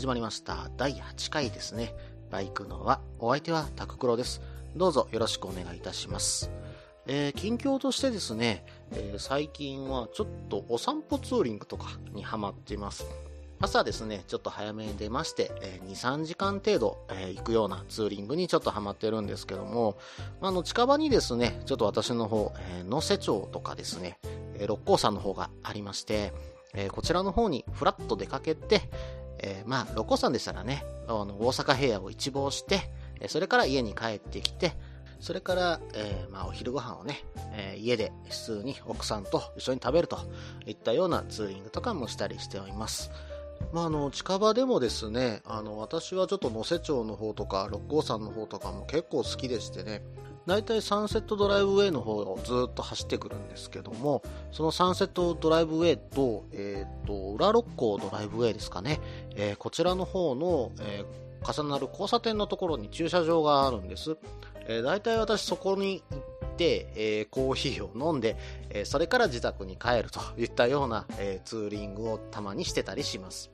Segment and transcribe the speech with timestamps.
[0.00, 0.70] 始まりました。
[0.78, 1.94] 第8回ですね。
[2.30, 4.40] バイクのは、お相手はタククロです。
[4.74, 6.50] どうぞよろしくお願いいたします。
[7.06, 13.04] えー近況としてですね、えー最近はちょっとお散歩ツーリングとかにハマっています。
[13.60, 19.98] 朝ですね、ちょっと早めに出まして、え2、3時間程度、え行くようなツーリングにちょっとハマってるんですけども、
[20.40, 24.18] あの、近場にですね、ちょっと私の方、えー能勢町とかですね、
[24.54, 26.32] え六甲山の方がありまして、
[26.72, 28.88] えこちらの方にフラッと出かけて、
[29.42, 32.90] えーまあ、六甲山でしたらね、あの、大阪平野を一望して、
[33.28, 34.72] それから家に帰ってきて、
[35.20, 40.18] それから、えーまあ、お昼ご飯をね、えー家で普通に奥さんと一緒に食べると
[40.66, 43.10] いったようなツーリングとかもしたりしております。
[43.72, 50.02] まあ、あの、近場でもですね、あの、私はちょっと能勢町の方とか、六甲山の方とかも結構好きでしてね、
[50.46, 59.00] 大体サンセットドライブウェイの方をずっと走ってくるんですけども、そのサンセットドライブウェイと、えっ、と、裏六甲ドライブウェイですかね、
[59.36, 64.18] えーこちらの方の、えー重なる交差点のところに駐車場があるんです。
[64.66, 68.36] えー大体私そこに行って、えーコーヒーを飲んで、
[68.70, 73.50] えーそれから自宅に帰るといったような、えーツーリングをたまにしてたりします。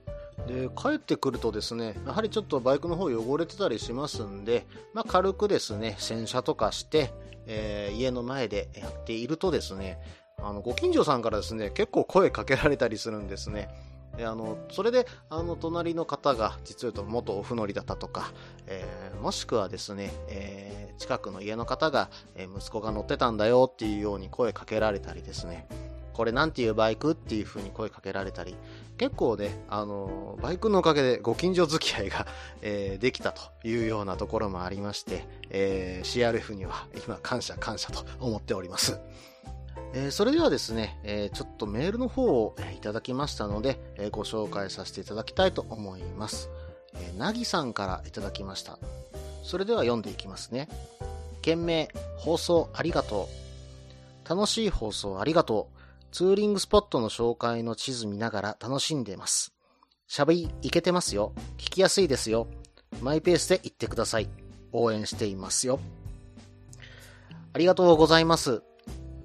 [0.46, 7.12] で、帰ってくるとですね、やはりちょっとバイクの方汚れてたりしますんで、まあ、軽くですね、洗車とかして、
[7.46, 9.98] えー家の前でやっているとですね、
[10.38, 13.68] あの、ご近所さんからですね、結構声かけられたりするんですね。
[14.16, 18.32] であのそれであの隣の方が実は言うと元オフ乗りだったとか、
[18.66, 25.66] えーもしくはですね、えー近くの家の方が、えー息子が乗ってたんだよっていうように声かけられたりですね
[26.16, 28.56] これなんていうバイクっていう風に声かけられたり
[28.96, 32.26] 結構ね、あのバイクのおかげでご近所付き合いが、
[32.62, 38.98] えーできたというようなところもありまして、えー CRF には今感謝感謝と思っております。
[39.92, 46.48] えーそれではですね、えーちょっとメールの方を、いただきましたので、えーご紹介させていただきたいと思います。
[46.94, 48.78] えーなぎさんからいただきました。
[49.42, 50.70] それでは読んでいきますね。
[51.42, 53.28] 件名、放送ありがと
[54.26, 54.28] う。
[54.28, 55.75] 楽しい放送ありがとう。
[56.12, 59.52] ツーリングスポットの紹介の地図見ながら楽しんでます。
[60.08, 61.32] 喋りいけてますよ。
[61.58, 62.46] 聞きやすいですよ。
[63.02, 64.28] マイペースで言ってください。
[64.72, 65.80] 応援していますよ。
[67.52, 68.62] ありがとうございます。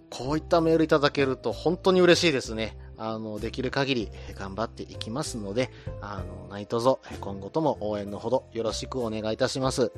[0.09, 2.78] こういったメールいただけると本当に嬉しいですね。
[2.97, 5.72] あの、できる限り頑張っていきますので、
[6.02, 9.91] あの、何卒今後とも応援のほどよろしくお願いいたします。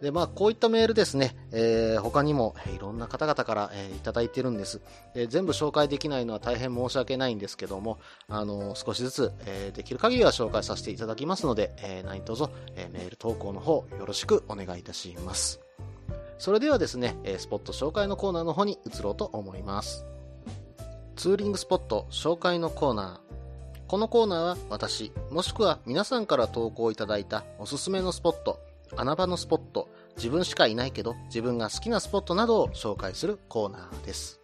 [0.00, 4.80] で、まあ、こういったメールですね、えー他にもいろんな方々から、えーいただいてるんです。
[5.14, 12.44] で全部紹介できないのは大変申し訳ないんですけども、あの、少しずつ、えーできる限りは紹介させていただきますので、えー何卒、
[12.76, 15.60] えーメール投稿の方よろしくお願いいたします。
[16.38, 20.06] それではですね、えースポット紹介のコーナーの方に移ろうと思います。
[21.16, 23.30] ツーリングスポット紹介のコーナー。
[23.86, 28.58] このコーナーは私、もしくは皆さんから投稿いただいたおすすめのスポット、
[28.96, 29.89] 穴場のスポット、
[30.20, 34.42] 自分しかいないけど自分が好きなスポットなどを紹介するコーナーです。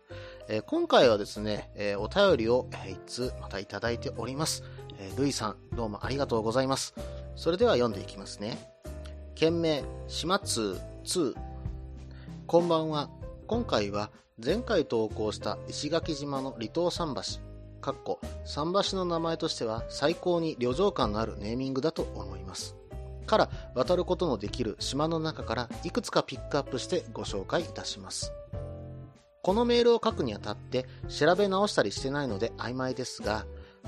[0.48, 4.64] えー今回はですね、えーお便りを、えー一通またいただいております。
[4.98, 6.94] えー、ルイさん、どうもありがとうございます。
[7.34, 8.56] それでは読んでいきますね。
[9.34, 11.34] 件名、島通2。
[12.46, 13.10] こんばんは。
[13.46, 14.10] 今回は
[14.42, 17.40] 前回投稿した石垣島の離島桟橋、
[17.82, 22.76] かっこ桟橋の名前としては最高に旅情感のあるネーミングだと思います。
[23.26, 28.32] から渡ることのできる島の中からいくつかピックアップしてご紹介いたします。
[29.42, 33.44] このメールを書くにあたって調べ直したりしてないので曖昧ですが、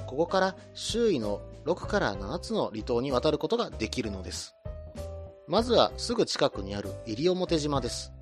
[0.06, 4.54] ここから周囲の6から7つの離島に渡ることができるのです。
[5.46, 8.12] まずはすぐ近くにある西表島です。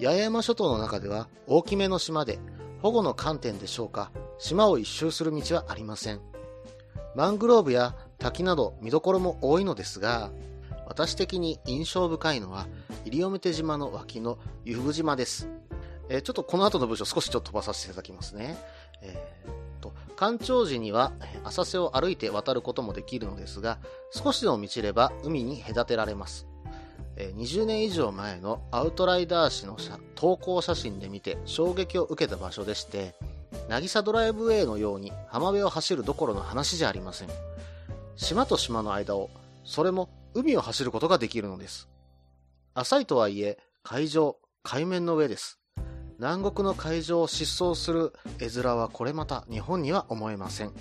[0.00, 2.38] 八重山諸島の中では大きめの島で
[2.82, 6.20] 保護の観点でしょうか島を一周する道はありません
[7.14, 7.94] マングローブや
[8.24, 10.30] 滝など見どころも多いのですが
[10.86, 12.66] 私的に印象深いのは
[13.04, 15.46] 西表島の脇の由布島です、
[16.08, 18.56] えーちょっとこの後の文章少しちょっと飛ばさせていただきますね、
[19.02, 21.12] えーと干潮時には
[21.44, 23.78] 浅瀬を歩いて渡ることもできるのですが
[24.10, 26.46] 少しでも満ちれば海に隔てられます。
[27.16, 29.76] え20年以上前のアウトライダー誌の
[30.14, 33.14] 投稿写真で見て衝撃を受けた場所でして
[33.68, 37.28] 渚ドライブウェイのように浜辺を走るどころの話じゃありません。
[38.16, 39.30] 島と島の間を
[39.64, 41.88] それも海を走ることができるのです。
[42.74, 45.58] 浅いとはいえ、海上、海面の上です。
[46.18, 50.72] 南国の海上を疾走する絵面はこれまた日本には思えません。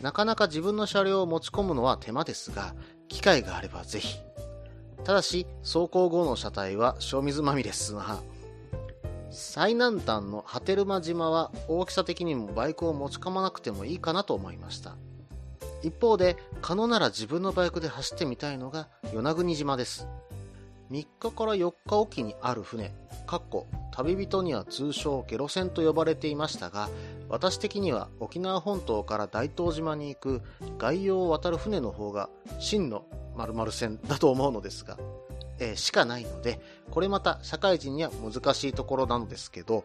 [0.00, 2.74] なかなか自分の車両を持ち込むのは手間ですが、
[3.08, 4.18] 機会があればぜひ。
[5.04, 8.20] ただし、走行後の車体は塩水まみれですが、
[9.30, 14.96] 最南端の波照間島は大きさ的にもバイクを持ち込まなくてもいいかなと思いました。
[15.82, 20.06] 一方で、可能なら自分のバイクで走ってみたいのが与那国島です。
[20.90, 22.94] 3日から4日おきにある船、
[23.26, 26.88] かっこ旅人には通称ゲロ船と呼ばれていましたが、
[27.28, 30.42] 私的には沖縄本島から大東島に行く
[30.78, 33.04] 外洋を渡る船の方が真の
[33.36, 34.98] 〇〇船だと思うのですが、
[35.58, 39.84] えー、しかないので、これまた社会人には難しいところなのですけど、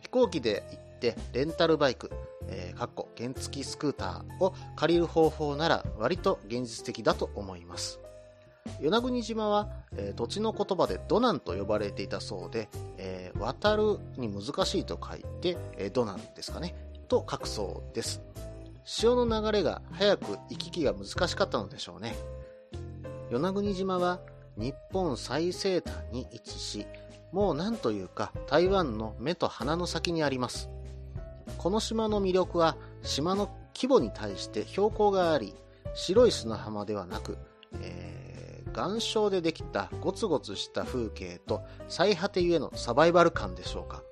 [0.00, 2.10] 飛行機で行ってレンタルバイク、
[2.54, 7.98] えー、かっこ原付スクーターを借りる方法なら割と現実的だと思います。
[8.80, 16.74] 与那国島は、えー、土地の言葉でドナンと呼ばれていたそうで、えー、渡るに難しいと書いて、えー、ドナンですかね、
[17.08, 18.22] と書くそうです。
[18.84, 22.14] 潮の流れが早く行き来が難しかったのでしょうね。
[23.30, 24.20] 与那国島は
[24.56, 26.86] 日本最西端に位置し、
[27.32, 30.70] もう何というか台湾の目と鼻の先にあります。
[31.58, 35.54] この島の魅力は島の規模に対して標高があり、
[35.94, 37.38] 白い砂浜ではなく、
[37.80, 44.02] えー、岩礁でできたゴツゴツした風景と最果てゆえのサバイバル感でしょうか。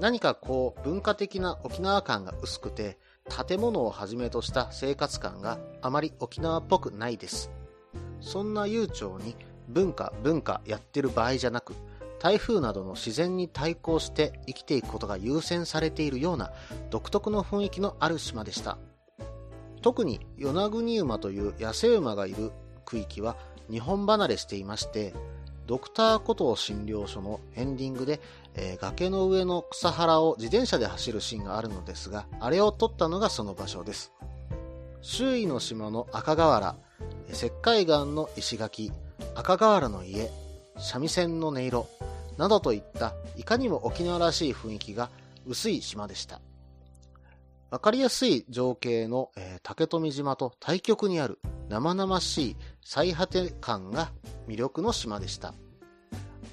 [0.00, 2.98] 何かこう文化的な沖縄感が薄くて
[3.46, 7.50] 建物をはじめとした生活感があまり沖縄っぽくないです。
[8.20, 9.36] そんな悠長に
[9.68, 11.74] 文化文化やってる場合じゃなく
[12.18, 16.50] 台風などの自然に対抗して生きていくことが優先されているような
[16.90, 18.78] 独特の雰囲気のある島でした。
[19.82, 22.50] 特に与那国馬という野生馬がいる
[22.84, 23.36] 区域は
[23.70, 25.14] 日本離れしていまして
[25.66, 28.20] ドクターコトー診療所のエンディングで、
[28.54, 34.12] えー、崖の上の草原を自転車で走るシーンがあるのですがあれを撮ったのがその場所です。
[35.02, 36.76] 周囲の島の赤瓦
[37.30, 38.90] 石灰岩の石垣
[39.34, 40.30] 赤瓦の家、
[40.78, 41.86] 三味線の音色、
[42.36, 45.10] などといったいかにも沖縄らしい雰囲気が
[45.46, 46.40] 薄い島でした。
[47.70, 54.10] わかりやすい情景の、えー、竹富島と対極にある生々しい最果て感が
[54.46, 55.52] 魅力の島でした。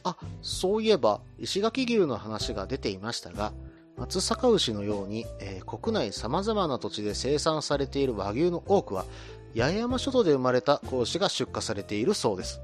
[0.04, 3.54] あ、そういえば石垣牛の話が出ていましたが、
[3.96, 9.06] 松阪牛のように、えー、国内様々な土地で生産されている和牛の多くは
[9.56, 12.60] 八重山諸島で生まれた子牛が出荷されているそうです。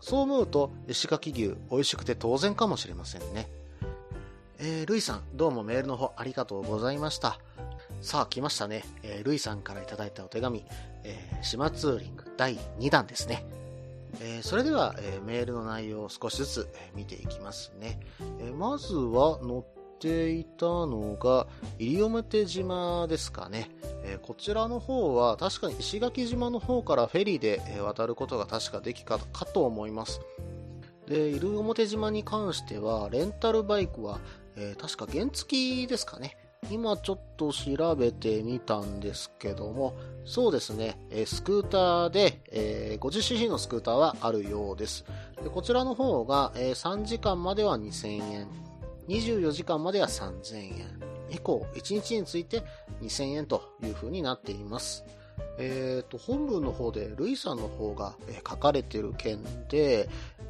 [0.00, 3.48] そう思うと、石垣牛、美味しくて当然かもしれませんね。
[4.58, 7.38] えー、ルイさん、どうもメールの方ありがとうございました。
[8.00, 8.84] さあ、来ましたね。
[9.02, 10.64] えー、ルイさんからいただいたお手紙、
[11.04, 13.44] えー、島ツーリング第2弾ですね。
[14.20, 18.00] えー、それでは、えー、メールの内容を少しずつ、見ていきますね。
[18.40, 19.62] えまずは載っ
[19.98, 21.46] ていたのが、
[21.78, 23.70] 西表島ですかね。
[24.04, 30.20] えこちらの方は確かに石垣島の方からフェリーで、渡ることが確かできたかと思います。
[31.06, 34.20] で、西表島に関しては、レンタルバイクは、
[34.56, 36.36] え確か原付ですかね。
[36.70, 39.94] 今ちょっと調べてみたんですけども、
[40.24, 45.04] そうですね、えスクーターで、え 50cc のスクーターはあるようです。
[45.42, 48.48] でこちらの方が、え3時間までは2000円、
[49.08, 51.00] 24時間までは3000円。
[51.30, 52.62] 以降、1日について
[53.02, 55.04] 2000円という風になっています。
[55.58, 58.14] えっ、ー、と、本文の方で、ルイさんの方が、
[58.48, 60.08] 書かれている件で、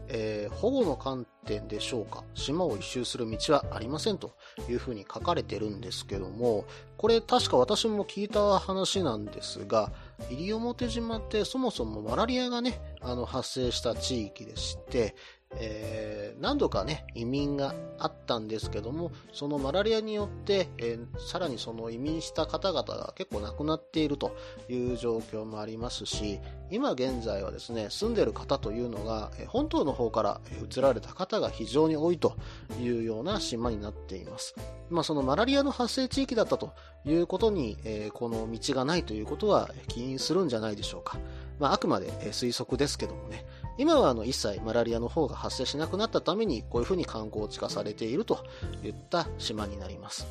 [0.09, 4.33] えー、保護の観点でしょうか、島を一周する道はありませんと
[4.69, 6.65] いう風に書かれてるんですけども、
[6.97, 9.93] これ確か私も聞いた話なんですが、
[10.31, 15.15] 西表島ってそもそもマラリアがね、あの発生した地域でして、
[15.55, 24.37] えー、何度かね、移民があったんですけども、そのマラリアによって、えー、さらにその移民した方々が結構亡くなっていると
[24.69, 32.37] いう状況もありますし、今現在はですね、住んでる方というのが、本島の方から移られた方が非常に多いと
[32.81, 34.55] いうような島になっています。
[34.91, 36.73] まあそのマラリアの発生地域だったと
[37.05, 41.19] いうことに、えー、この道がないということは起因するんじゃないでしょうか。
[41.59, 43.47] まああくまで推測ですけどもね。
[43.79, 48.45] 今はあの一切マラリアの方が発生しなくなったためにこういうふうに観光地化されていると
[48.83, 50.27] いった島になります。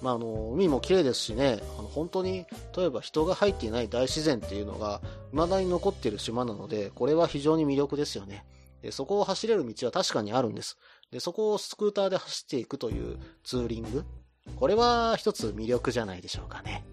[0.00, 5.00] まあ、あの海も綺麗ですしねあの本当に例えば人が入っていない大自然っていうのが
[5.32, 8.44] 未だに残っている島なのでこれは非常に魅力ですよね。
[8.82, 10.76] でそこを走れる道は確かにあるんです。
[11.10, 14.04] でそこをスクーターで走っていくというツーリング。
[14.56, 16.84] これは一つ魅力じゃないでしょうかね。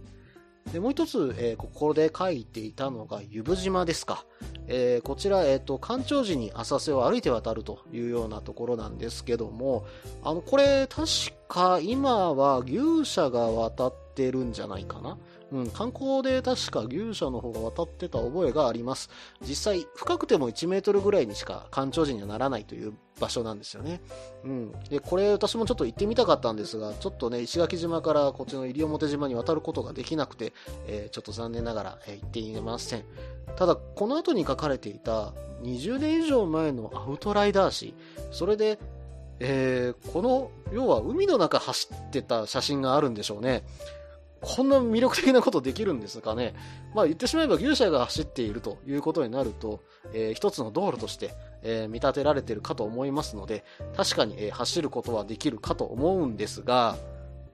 [0.72, 4.26] で、もう一つ、えー、ここで書いていたのが、湯布島ですか。
[4.68, 9.86] えー、こちら、えっ、ー、と、干潮時に浅瀬を歩いて渡るというようなところなんですけども、
[10.24, 11.08] あの、これ、確
[11.48, 15.18] か、今は牛舎が渡ってるんじゃないかな。
[15.52, 19.10] うん、観光で確か牛舎の方が渡ってた覚えがあります。
[19.42, 24.02] 実際、深くても1メートルぐらいにしか干潮時にはならないという場所なんですよね。
[24.44, 24.72] うん。
[24.90, 30.54] で、これ私もちょっと行ってみたかったんですが、ちょっとね、石垣島からこっちの西表島に渡ることができなくて、
[30.88, 33.06] えー、ちょっと残念ながら、えー、行っていません。
[33.56, 37.94] ただ、この後に書かれていた20年以上前のアウトライダー誌、
[38.32, 38.80] それで、
[39.40, 43.64] えー、この、要は海の中走ってた写真があるんでしょうね。
[44.46, 46.54] こんな魅力的なことできるんですかね。
[46.94, 49.84] まあ言ってしまえば牛舎が走っているということになると、
[50.14, 51.34] えー、一つの道路として、
[51.64, 53.64] えー、見立てられているかと思いますので、
[53.98, 56.96] 確かに、えー、走ることはできるかと思うんですが、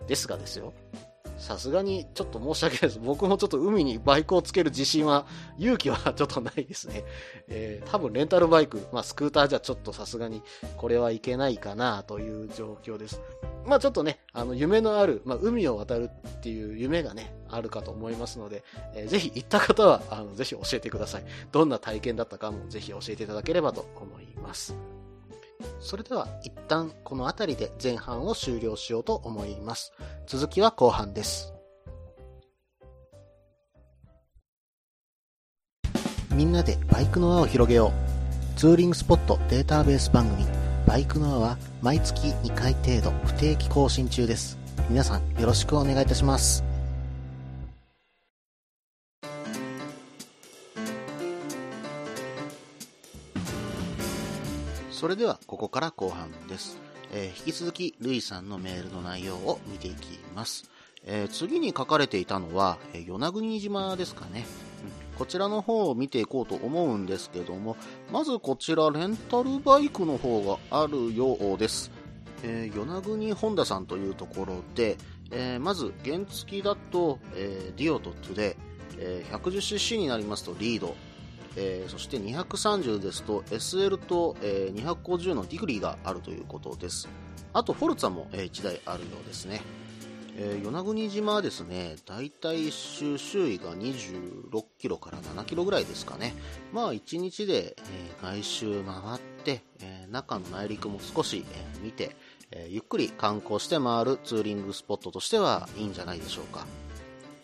[0.07, 0.73] ですがですよ。
[1.41, 2.99] さすがにちょっと申し訳ないです。
[2.99, 5.25] 僕もちょっと海にバイクをつける自信は、
[5.57, 7.03] 勇気はちょっとないですね。
[7.47, 10.43] えー、多分レンタルバイク、まあスクーターじゃちょっとさすがに
[10.77, 13.19] これはいけないかなという状況です。
[13.65, 21.23] まあちょっとね、あの夢のある、まあ海を渡るっていう夢がね、あるかと思いますので、えー、ぜひ行った方は、あの、ぜひ教えてください。
[21.51, 24.75] どんな体験だったかもぜひ教えていただければと思います。
[25.79, 29.91] それでは一旦この辺りで前半を終了しようと思います。
[30.27, 31.53] 続きは後半です。
[36.31, 37.91] みんなでバイクの輪を広げよ
[38.55, 38.59] う。
[38.59, 40.45] ツーリングスポットデータベース番組
[40.85, 44.57] バイクの輪は毎月2回程度不定期更新中です。
[44.89, 46.70] 皆さんよろしくお願いいたします。
[55.01, 56.77] それではここから後半です。
[57.11, 60.69] えー、引き続き、ルイさんのメールの内容を見ていきます。
[61.07, 64.45] えー、次に書かれていたのは、えー、与那国島ですかね、
[65.11, 65.17] うん。
[65.17, 67.77] こちらの方を見ていこうと思うんですけども、
[68.11, 71.89] まずこちらレンタルバイクの方があるようです。
[72.43, 74.97] えー、与那国ホンダさんというところで、
[75.31, 78.57] えー、まず原付だと、えー、ディオとトゥデイ、
[78.99, 80.95] えー、110cc になりますとリード、
[81.55, 87.09] えー、そして230ですと SL と、えー、250のディグリーがあるということです。
[87.53, 89.61] あと、フォルツァも、えー、1台あるようですね。
[90.37, 96.33] えー、与那国島はですね、だいたい一周周囲が26キロから7キロぐらいですかね。
[96.71, 102.15] まあ1日で、え、外周回って、え、中の内陸も少し、え、見て、
[102.51, 106.65] え、ゆっくり観光して回るツーリングスポットとしてはいいんじゃないでしょうか。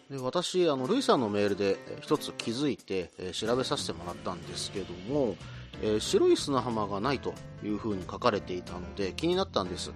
[0.09, 5.35] で私、あの、ルイさんのメールで一つ気づいて、え、調べさせてもらったんですけども、
[5.81, 7.33] え、白い砂浜がないと
[7.63, 9.91] いうふうに書かれていたので気になったんです。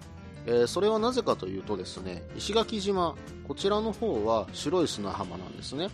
[0.46, 3.16] え、それはなぜかというとですね、石垣島、
[3.48, 5.90] こちらの方は白い砂浜なんですね。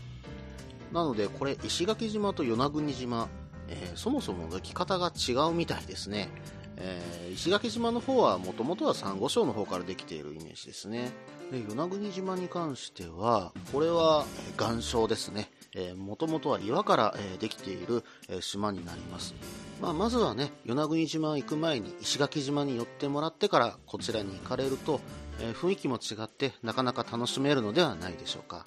[0.91, 3.29] なので、これ石垣島と与那国島、
[3.69, 6.29] えそもそも抜き方が違うみたいですね。
[6.77, 11.12] え石垣島の方はもともとはサンゴ礁の方からできているイメージですね。
[11.51, 14.25] で与那国島に関してはこれは
[14.59, 15.49] 岩礁ですね。
[15.95, 18.03] もともとは岩から、できている、
[18.41, 19.35] 島になります、
[19.79, 25.01] まあ、まずはね与那国島行く前に石垣島に寄ってもらってからこちらに行かれると、
[25.61, 28.65] 雰囲気も違ってなかなか楽しめるのではないでしょうか。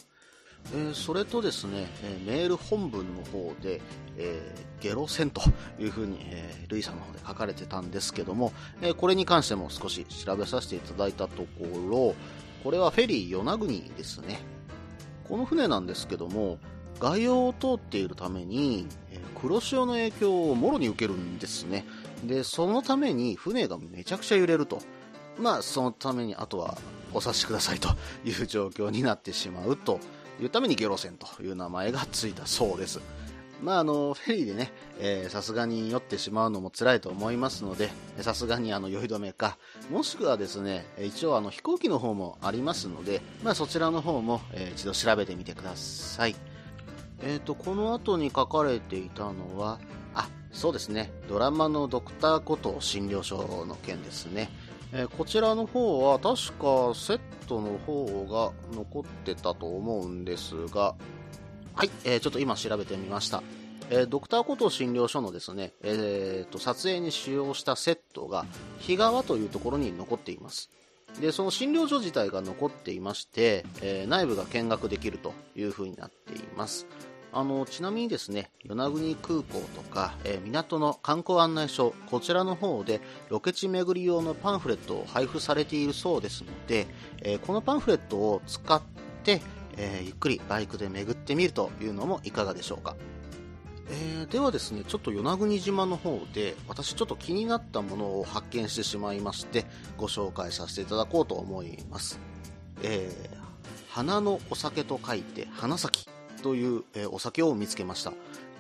[0.73, 3.81] えー、それとですね、えー、メール本文の方で、
[4.19, 5.41] えー、ゲロ戦と
[5.79, 11.47] いうふうに、えー、ルイさんの方で書かれてたんですけども、えこれに関しても少し調べさせていただいたとこ
[11.91, 12.15] ろ、
[12.63, 14.41] これはフェリー与那国ですね。
[15.29, 16.59] この船なんですけども、
[16.99, 18.87] 外洋を通っているために、
[19.41, 21.87] 黒潮の影響をもろに受けるんですね。
[22.25, 24.81] で、そのために船がめちゃくちゃ揺れると。
[25.39, 26.77] まあ、そのためにあとは
[27.15, 27.89] お察しくださいと
[28.25, 29.99] いう状況になってしまうと
[30.41, 33.01] いうためにゲロ船という名前がついたそうです。
[33.63, 34.73] まあ、あの、フェリーでね、
[35.29, 37.91] さすがに酔ってしまうのも辛いと思いますので、
[38.21, 39.59] さすがにあの、酔い止めか、
[39.91, 46.37] もしくはですね、一応あの、飛行機の方もありますので、まあ、そちらの方も、え一度調べてみてください。
[47.23, 49.79] え、ー、と、この後に書かれていたのは、
[50.15, 54.51] あ、そうですね、ドラマのドクターこと診療所の件ですね。
[54.93, 60.97] えー、こちらの方は確かセットの方が残ってたと思うんですが、
[61.75, 63.43] はい、えー、ちょっと今調べてみました。
[63.91, 68.47] えー、ドクターコトー診療所のですね、えーと、撮影に使用したセットが
[68.79, 70.71] 日川というところに残っています。
[71.21, 76.87] で、その診療所自体が残っていまして、えー、内部が見学できるという風になっています。
[77.33, 86.87] あの、ちなみにですね、与那国空港とか、えー、港の観光案内所、こちらの方でロケ地巡り用のパンフレットを配布されているそうですので、
[87.23, 88.83] えー、このパンフレットを使っ
[89.25, 89.41] て、
[89.83, 92.97] えー、ゆっくりバイクで巡ってみるというのもいかがでしょうか？
[93.89, 99.65] えー、ではですね、ちょっと与那国島の方で、私ちょっと気になったものを発見してしまいまして、
[99.97, 102.21] ご紹介させていただこうと思います。
[102.83, 103.37] えー、
[103.89, 106.07] 花のお酒と書いて、花咲
[106.43, 108.13] という、え、お酒を見つけました。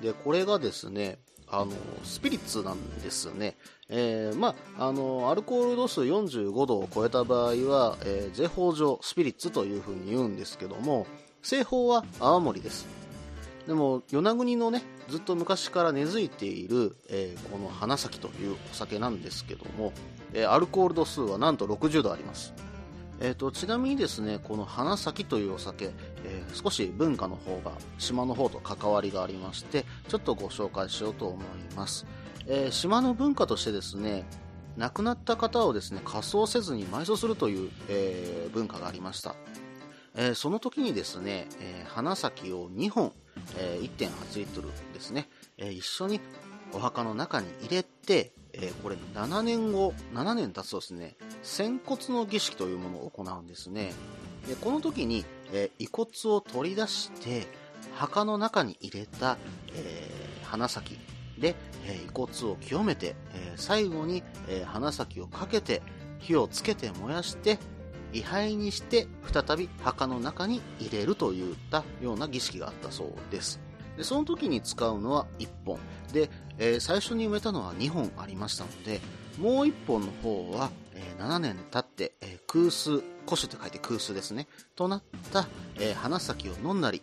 [0.02, 1.18] で、これがですね、
[1.50, 1.72] あの、
[2.04, 3.56] スピリッツなんですよね。
[3.88, 11.06] えー、まあ、あの、アルコール度数45度を超えた場合は、えー、税法上スピリッツというふうに言うんですけども、
[11.42, 12.86] 製法は泡盛です。
[13.66, 19.92] でも、与那国のね、ずっと昔から根付いている、えー、この花咲というお酒なんですけども、
[20.32, 22.54] え、アルコール度数はなんと60度あります。
[23.20, 25.90] えーと、ちなみにですねこの花咲というお酒、
[26.48, 32.06] えー、少し文化の方が島の方と関わりがありましてちょっとご紹介しようと思います、
[32.46, 34.24] えー、島の文化としてですね
[34.76, 39.34] 亡くなった方をですね仮装せずに埋葬するという、えー、文化がありました、
[40.16, 43.12] えその時にですね、え花咲を2本、
[43.58, 45.28] え1.8リットルですね、
[45.58, 46.20] え一緒に
[46.72, 53.92] お墓の中に入れて、えこれ7年後7年経つとですね仙骨の儀式というものを行うんですね。
[54.48, 57.46] でこの時に、えー、遺骨を取り出して
[57.94, 59.38] 墓の中に入れた、
[59.74, 60.98] えー、花咲
[61.38, 61.54] で、
[61.86, 65.80] えー、遺骨を清めて、え最後に、え花咲をかけて
[66.18, 67.58] 火をつけて燃やして
[68.12, 73.60] 位牌にして再び墓の中に入れるといったような儀式があったそうです。
[73.96, 75.78] でその時に使うのは1本。
[76.12, 79.00] で、えー、最初に埋めたのは2本ありましたので
[79.38, 80.70] もう1本の方は、
[81.00, 85.02] え、7年経って、え、空数、古酒って書いて空数ですね、となっ
[85.32, 87.02] た、え、花咲を飲んだり、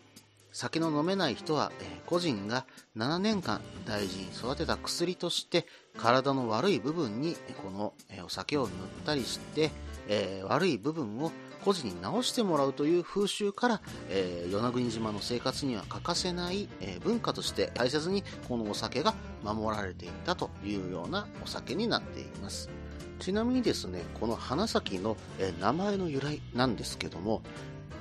[0.51, 5.65] 酒の飲めない人は、え、個人が7年間大事に育てた薬として
[5.97, 8.69] 体の悪い部分にこの、え、お酒を塗っ
[9.05, 9.71] たりして、
[10.07, 11.31] え、悪い部分を
[11.67, 22.69] 個人に直してもらうという風習から、えー、与那国島の生活には欠かせない、えー、文化として大切にこのお酒が守られていたというようなお酒になっています。
[23.27, 27.41] ちなみにですね、この花咲の、え、名前の由来なんですけども、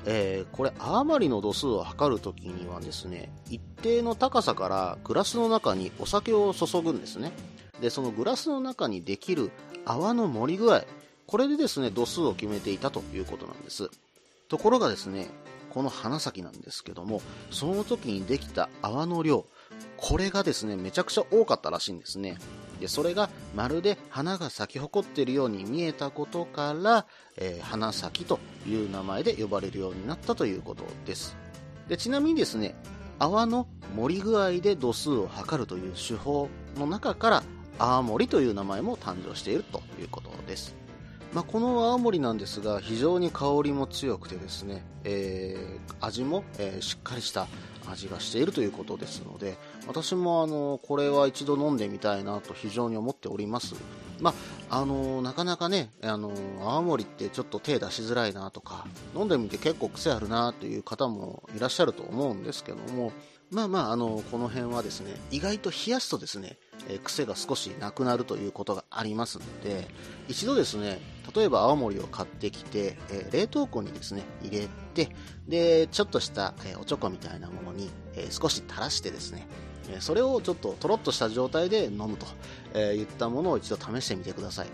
[0.05, 7.33] えー、これ、泡盛の度数を測るときにはですね、一定の高さからグラスの中にお酒を注ぐんですね。
[7.81, 9.51] で、そのグラスの中にできる
[9.85, 10.85] 泡の盛り具合、
[11.27, 13.91] これでですね、度数を決めていたということなんです。
[14.49, 15.27] ところがですね、
[15.71, 19.45] この花咲なんですけども、その時にできた泡の量、
[19.97, 22.39] これがですね、めちゃくちゃ多かったらしいんですね。
[22.81, 31.37] で、それがまるで花が咲き誇っているように見えたことから、えー、花咲という名前で呼ばれるようになったということです。
[31.89, 32.75] で、ちなみにですね、
[33.19, 37.43] 泡の盛り具合で度数を測るという手法の中から、
[37.79, 40.75] 泡盛という名前も誕生しているということです。
[41.35, 47.47] まあ、この青森なんですが非常に香りも強くてですね、えー、味も、えー、しっかりした
[47.87, 53.75] 味がしているということですので私もあのこれは一度飲んでみたいなと非常に思っております。
[54.19, 54.33] ま
[54.71, 63.13] あ、あのなかなかね、あの青森ってちょっと手出しづらいなとか飲んでみて結構癖あるなという方もいらっしゃると思うんですけども
[63.51, 69.87] まあまあ、あの、この辺はですね、意外と冷やすとですね、えー、癖が少しなくなるということがありますので、
[70.27, 71.01] 一度ですね、
[71.35, 75.15] 例えば青森を買ってきて、えー、冷凍庫にですね、入れて、
[75.47, 79.47] で、ちょっとした、えー、おちょこみたいなものに、え少し垂らしてですね、
[79.91, 82.27] えそれをちょっととろっとした状態で飲むと、
[82.75, 84.67] えいったものを一度試してみてください。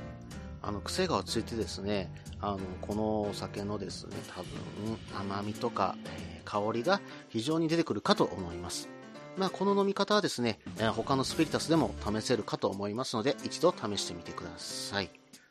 [0.63, 8.89] あの、癖がついてですね、あの、このお酒のですね、多分、甘みとか、え香りが非常に出てくるかと思います。
[9.37, 15.11] まあ、この飲み方はですね、え他のスピリタスでも試せるかと思いますので、一度試してみてください。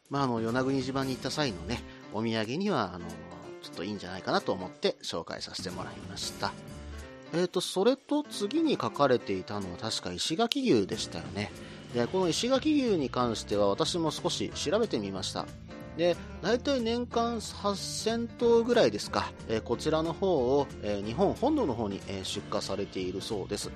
[0.10, 1.82] まあ、あの、与那国島に行った際のね、
[2.14, 3.06] お土産には、あの、
[3.62, 6.52] ちょっといいんじゃないかなと思って紹介させてもらいました。
[7.34, 11.52] えっ、ー、と、それと次に書かれていたのは確か石垣牛でしたよね。
[11.94, 15.46] で、この石垣牛に関しては私も少し調べてみました。
[15.98, 23.72] で、大体年間8000頭ぐらいですか、えー、こちらの方を、えー、日本本土の方に、え、出荷されているそうです。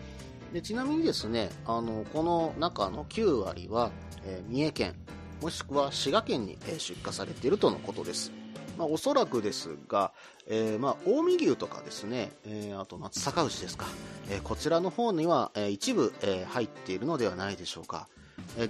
[0.54, 3.92] でちなみにですね、あの、この中の9割は、
[4.26, 4.96] え三重県、
[5.42, 8.32] もしくは滋賀県に、え出荷されているとのことです。
[8.78, 10.12] まあ、おそらくですが、
[10.48, 13.86] えー、まあ、近江牛とかですね、えー、あと松阪牛ですか、
[14.30, 18.08] え、こちらの方には、え一部、え入っているのではないでしょうか。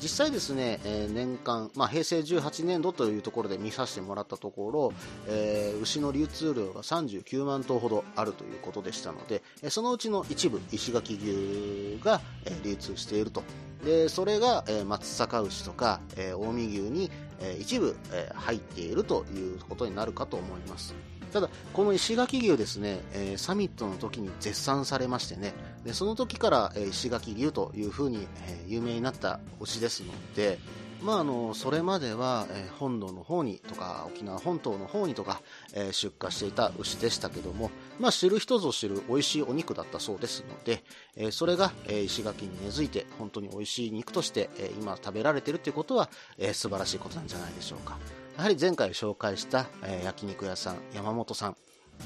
[0.01, 4.93] 実際ですね、年間、まあ、平成18年度というところで見させてもらったところ、
[5.27, 12.21] えー、牛の流通量が39万頭ほどあるということでしたので、そのうちの一部、石垣牛が、
[12.63, 13.43] 流通していると。
[13.83, 17.11] で、それが、松阪牛とか、え近江牛に、
[17.59, 17.95] 一部、
[18.33, 20.95] 入っているということになるかと思います。
[21.35, 30.59] ただ、この石垣牛ですね、えー、サミットの時に絶賛されましてね、でその時から、えー、石垣牛という風に、えー、有名になった牛ですので、
[31.01, 35.41] まあ、あのそれまでは、え、本土の方にとか沖縄本島の方にとか、
[35.73, 37.69] え、出荷していた牛でしたけども、
[37.99, 40.85] まあ、知る人ぞ知る美味しいお肉だったそうですので、
[41.17, 47.97] え、それが、え石垣に根付いて本当に美味しい肉として、え今食べられているということは、え素晴らしいことなんじゃないでしょうか。
[48.37, 51.57] やはり前回紹介した、えー、焼肉屋さん山本さん、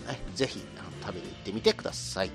[0.08, 0.64] えぜひ
[1.02, 2.32] 食べに行ってみてください、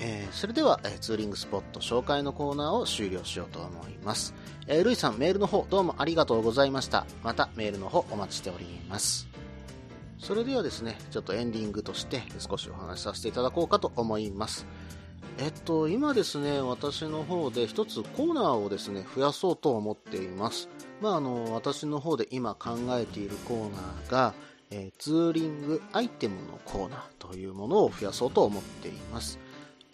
[0.00, 4.34] えー、それでは、えー、ツーリングスポット紹介のコーナーを終了しようと思います、
[4.66, 7.06] えー、ルイさんメールの方どうもありがとうございました。
[7.22, 9.28] またメールの方お待ちしております。
[10.18, 14.66] それではですねちょっとエンディングとして少しお話しさせていただこうかと思います。
[15.42, 20.68] えっと、今ですね、私の方で一つコーナーをですね、増やそうと思っています。
[21.00, 24.34] まあ、あの、私の方で今考えているコーナーが、
[24.70, 29.38] えー、ツーリングアイテムのコーナーというものを増やそうと思っています。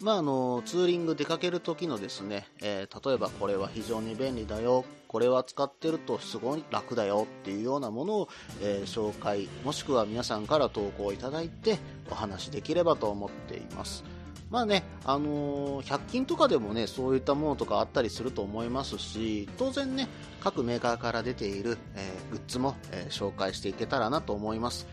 [0.01, 8.29] まあ、あの、ツーリング出かける時のですね、えー、例えばこれは非常に便利だよ、これは使ってるとすごい楽だよっていうようなものを、
[8.61, 11.79] えー、紹介、もしくは皆さんから投稿いただいて
[12.11, 14.03] お話しできればと思っています。
[14.49, 20.07] まあね、あのー、100均とかでもね、そういったものとかあったりすると思いますし、当然ね、
[20.41, 24.87] 各メーカーから出ている、えー、グッズも、えー、紹介していけたらなと思います。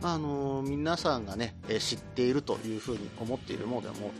[0.00, 4.10] まあ、あの皆さんがね、え知っているというふうに思っているものでも、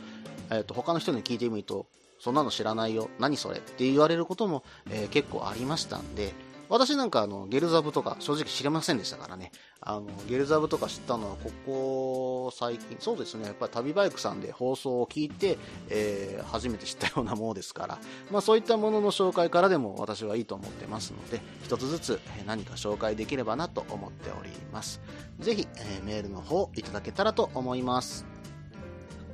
[0.50, 1.86] えーと、他の人に聞いてみると、
[2.18, 6.32] そんなの知らないよ、何それって言われることも、え結構ありましたんで、
[6.68, 9.52] 私なんかあの、ゲルザブとか正直知れませんでしたからね。
[9.80, 15.58] あの、ゲルザブとか知ったのはここ最近、そうですね、やっぱり旅バイクさんで放送を聞いて、
[15.90, 17.98] えー、初めて知ったようなものですから、
[18.30, 25.00] まあそういったものの紹介からでも私はいいと思ってますので、一つずつ何か紹介できればなと思っております。
[25.40, 28.24] ぜひ、えー、メールの方いただけたらと思います。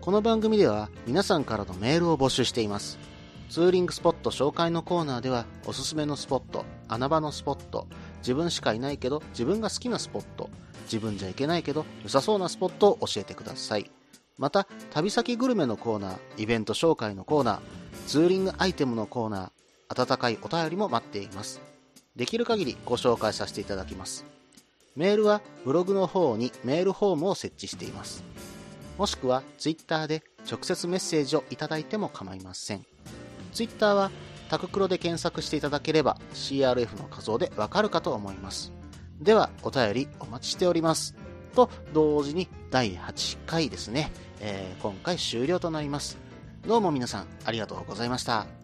[0.00, 3.09] この番組では皆さんからのメールを募集しています。
[3.50, 10.48] ツーリングスポット紹介のコーナーではおすすめのスポット、穴場のスポット、自分しかいないけど自分が好きなスポット、
[10.84, 13.90] 自分じゃいけないけど良さそうなスポットを教えてください。
[14.38, 17.60] また、旅先グルメのコーナー、イベント紹介のコーナー、
[18.06, 21.60] ツーリングアイテムのコーナー、温かいお便りも待っています。
[22.14, 24.24] できる限りご紹介させていただきます。
[24.94, 28.22] メールはブログの方にメールフォームを設置しています。
[28.96, 32.86] もしくは Twitter で直接メッセージをいただいても構いません。
[33.50, 34.10] ツイッターは
[34.48, 38.72] タククロで検索していただければ CRF の画像でわかるかと思います。
[39.20, 41.14] では、お便りお待ちしております。
[41.54, 46.18] と同時に第8回ですね、えー、今回終了となります。
[46.66, 48.59] どうも皆さんありがとうございました。